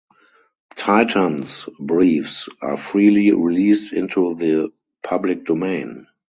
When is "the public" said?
4.33-5.45